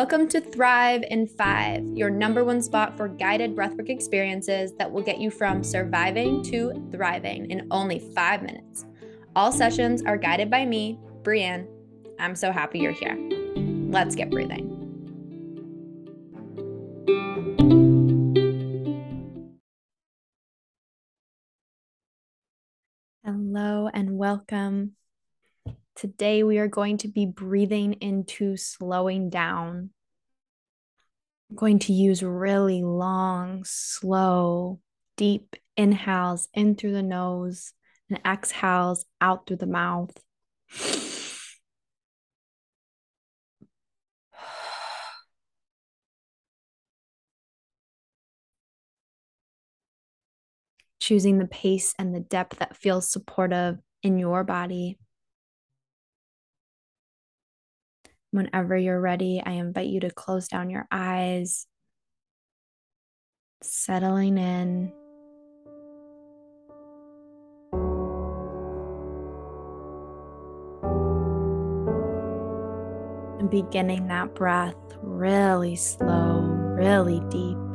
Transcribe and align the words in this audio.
Welcome 0.00 0.28
to 0.28 0.40
Thrive 0.40 1.04
in 1.10 1.26
Five, 1.26 1.84
your 1.94 2.08
number 2.08 2.42
one 2.42 2.62
spot 2.62 2.96
for 2.96 3.06
guided 3.06 3.54
breathwork 3.54 3.90
experiences 3.90 4.72
that 4.78 4.90
will 4.90 5.02
get 5.02 5.20
you 5.20 5.30
from 5.30 5.62
surviving 5.62 6.42
to 6.44 6.72
thriving 6.90 7.50
in 7.50 7.68
only 7.70 7.98
five 7.98 8.42
minutes. 8.42 8.86
All 9.36 9.52
sessions 9.52 10.02
are 10.04 10.16
guided 10.16 10.50
by 10.50 10.64
me, 10.64 10.98
Brienne. 11.22 11.68
I'm 12.18 12.34
so 12.34 12.50
happy 12.50 12.78
you're 12.78 12.92
here. 12.92 13.14
Let's 13.90 14.14
get 14.14 14.30
breathing. 14.30 14.78
Hello 23.22 23.90
and 23.92 24.16
welcome. 24.16 24.92
Today, 26.00 26.42
we 26.42 26.56
are 26.56 26.66
going 26.66 26.96
to 26.96 27.08
be 27.08 27.26
breathing 27.26 27.92
into 28.00 28.56
slowing 28.56 29.28
down. 29.28 29.90
I'm 31.50 31.56
going 31.56 31.78
to 31.80 31.92
use 31.92 32.22
really 32.22 32.82
long, 32.82 33.64
slow, 33.64 34.80
deep 35.18 35.56
inhales 35.76 36.48
in 36.54 36.76
through 36.76 36.92
the 36.92 37.02
nose 37.02 37.74
and 38.08 38.18
exhales 38.24 39.04
out 39.20 39.46
through 39.46 39.58
the 39.58 39.66
mouth. 39.66 40.16
Choosing 50.98 51.36
the 51.36 51.46
pace 51.46 51.94
and 51.98 52.14
the 52.14 52.20
depth 52.20 52.58
that 52.60 52.74
feels 52.74 53.12
supportive 53.12 53.76
in 54.02 54.18
your 54.18 54.44
body. 54.44 54.96
Whenever 58.32 58.76
you're 58.76 59.00
ready, 59.00 59.42
I 59.44 59.52
invite 59.52 59.88
you 59.88 60.00
to 60.00 60.10
close 60.10 60.46
down 60.46 60.70
your 60.70 60.86
eyes, 60.90 61.66
settling 63.62 64.38
in. 64.38 64.92
And 73.40 73.50
beginning 73.50 74.06
that 74.08 74.34
breath 74.34 74.76
really 75.02 75.74
slow, 75.74 76.40
really 76.40 77.20
deep. 77.30 77.69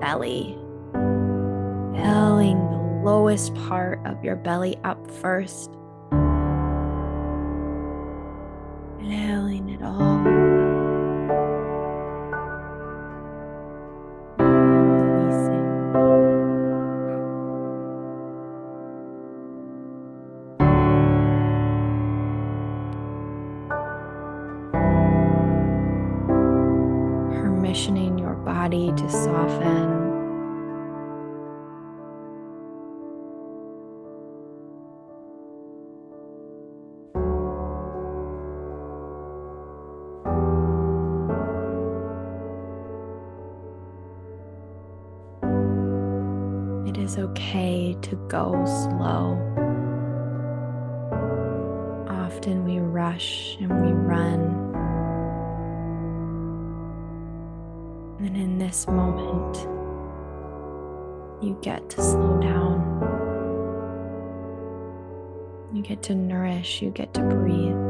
Belly. 0.00 0.56
Filling 0.92 2.58
the 2.70 3.02
lowest 3.04 3.54
part 3.54 4.00
of 4.04 4.22
your 4.22 4.36
belly 4.36 4.76
up 4.84 5.10
first. 5.10 5.70
Filling 9.00 9.70
it 9.70 9.82
all 9.82 10.33
body 28.64 28.90
to 28.96 29.10
soften. 29.10 29.90
It 46.88 46.96
is 46.96 47.18
okay 47.18 47.94
to 48.00 48.16
go 48.28 48.64
slow. 48.64 49.36
Often 52.08 52.64
we 52.64 52.78
rush 52.78 53.58
and 53.60 53.84
we 53.84 53.92
run. 53.92 54.53
And 58.24 58.38
in 58.38 58.56
this 58.56 58.86
moment, 58.86 59.58
you 61.44 61.58
get 61.60 61.90
to 61.90 62.02
slow 62.02 62.40
down. 62.40 62.80
You 65.74 65.82
get 65.82 66.02
to 66.04 66.14
nourish, 66.14 66.80
you 66.80 66.88
get 66.88 67.12
to 67.12 67.20
breathe. 67.20 67.83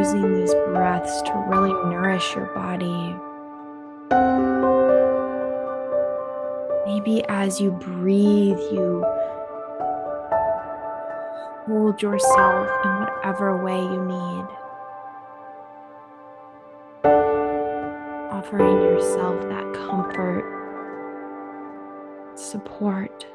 Using 0.00 0.32
these 0.32 0.54
breaths 0.72 1.20
to 1.20 1.32
really 1.48 1.72
nourish 1.90 2.34
your 2.34 2.46
body. 2.54 3.14
Maybe 6.86 7.22
as 7.28 7.60
you 7.60 7.70
breathe, 7.72 8.58
you 8.72 9.04
hold 11.66 12.00
yourself 12.00 12.68
in 12.82 12.90
whatever 13.00 13.62
way 13.62 13.78
you 13.78 14.04
need. 14.06 14.46
Offering 18.32 18.80
yourself 18.80 19.38
that 19.50 19.74
comfort, 19.74 20.44
support. 22.36 23.26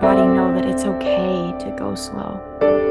Body 0.00 0.22
know 0.22 0.54
that 0.54 0.64
it's 0.64 0.84
okay 0.84 1.54
to 1.60 1.70
go 1.78 1.94
slow. 1.94 2.89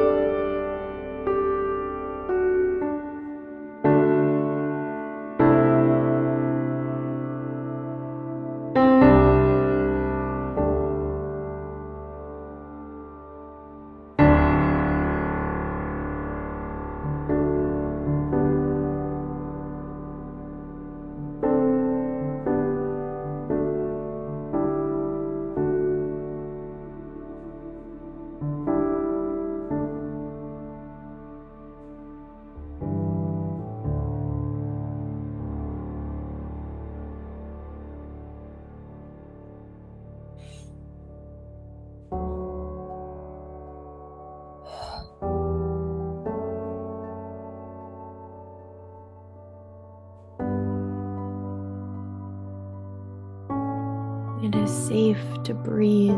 It 54.41 54.55
is 54.55 54.71
safe 54.71 55.43
to 55.43 55.53
breathe. 55.53 56.11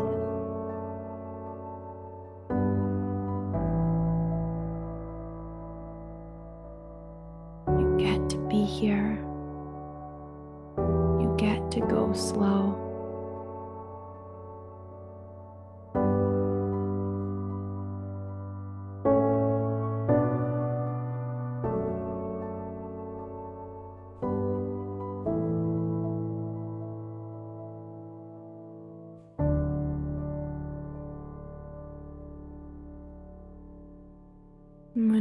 You 7.68 7.96
get 7.98 8.30
to 8.30 8.38
be 8.48 8.64
here. 8.64 9.18
You 10.78 11.34
get 11.36 11.68
to 11.72 11.80
go 11.80 12.12
slow. 12.12 12.81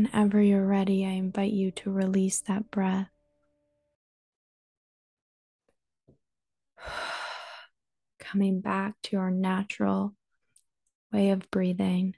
Whenever 0.01 0.41
you're 0.41 0.65
ready, 0.65 1.05
I 1.05 1.09
invite 1.11 1.51
you 1.51 1.69
to 1.71 1.91
release 1.91 2.41
that 2.41 2.71
breath. 2.71 3.07
Coming 8.19 8.61
back 8.61 8.95
to 9.03 9.17
our 9.17 9.29
natural 9.29 10.15
way 11.13 11.29
of 11.29 11.51
breathing. 11.51 12.15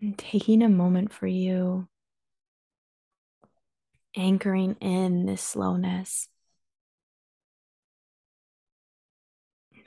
And 0.00 0.16
taking 0.16 0.62
a 0.62 0.68
moment 0.68 1.12
for 1.12 1.26
you, 1.26 1.88
anchoring 4.14 4.76
in 4.80 5.26
this 5.26 5.42
slowness. 5.42 6.28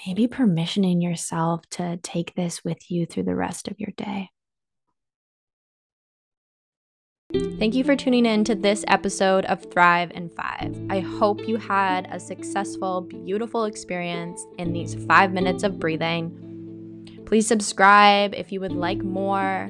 Maybe 0.05 0.27
permissioning 0.27 1.01
yourself 1.01 1.67
to 1.71 1.97
take 2.03 2.35
this 2.35 2.63
with 2.63 2.91
you 2.91 3.05
through 3.05 3.23
the 3.23 3.35
rest 3.35 3.67
of 3.67 3.79
your 3.79 3.91
day. 3.97 4.29
Thank 7.59 7.75
you 7.75 7.83
for 7.83 7.95
tuning 7.95 8.25
in 8.25 8.43
to 8.45 8.55
this 8.55 8.85
episode 8.87 9.43
of 9.45 9.69
Thrive 9.71 10.11
in 10.11 10.29
Five. 10.29 10.79
I 10.89 11.01
hope 11.01 11.47
you 11.47 11.57
had 11.57 12.07
a 12.09 12.19
successful, 12.19 13.01
beautiful 13.01 13.65
experience 13.65 14.45
in 14.57 14.71
these 14.71 14.95
five 15.05 15.33
minutes 15.33 15.63
of 15.63 15.79
breathing. 15.79 17.23
Please 17.25 17.45
subscribe 17.45 18.33
if 18.33 18.51
you 18.51 18.61
would 18.61 18.71
like 18.71 18.99
more. 18.99 19.69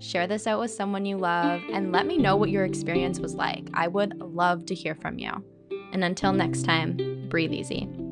Share 0.00 0.26
this 0.26 0.48
out 0.48 0.58
with 0.58 0.72
someone 0.72 1.06
you 1.06 1.16
love 1.16 1.62
and 1.72 1.92
let 1.92 2.06
me 2.06 2.18
know 2.18 2.36
what 2.36 2.50
your 2.50 2.64
experience 2.64 3.20
was 3.20 3.34
like. 3.34 3.68
I 3.72 3.86
would 3.86 4.18
love 4.18 4.66
to 4.66 4.74
hear 4.74 4.96
from 4.96 5.18
you. 5.18 5.30
And 5.92 6.02
until 6.02 6.32
next 6.32 6.64
time, 6.64 7.28
breathe 7.28 7.52
easy. 7.52 8.03